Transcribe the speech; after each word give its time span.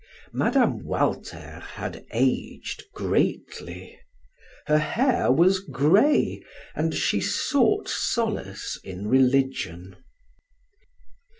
Mme. 0.33 0.77
Walter 0.83 1.59
had 1.59 2.07
aged 2.11 2.85
greatly; 2.91 3.99
her 4.65 4.79
hair 4.79 5.31
was 5.31 5.59
gray 5.59 6.41
and 6.73 6.91
she 6.95 7.21
sought 7.21 7.87
solace 7.87 8.79
in 8.83 9.07
religion. 9.09 9.95